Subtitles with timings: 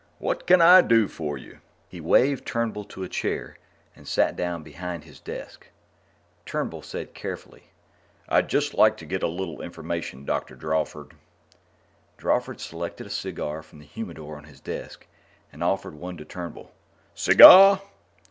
[0.17, 3.57] What can I do for you?" He waved Turnbull to a chair
[3.95, 5.67] and sat down behind his desk.
[6.43, 7.65] Turnbull said carefully:
[8.27, 10.55] "I'd just like to get a little information, Dr.
[10.55, 11.11] Drawford."
[12.17, 15.05] Drawford selected a cigar from the humidor on his desk
[15.51, 16.71] and offered one to Turnbull.
[17.13, 17.83] "Cigar?